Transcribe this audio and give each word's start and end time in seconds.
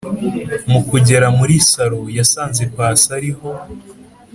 mukugera 0.71 1.27
muri 1.37 1.55
salo 1.69 2.01
yasanze 2.17 2.63
pasi 2.75 3.07
ariho 3.17 3.49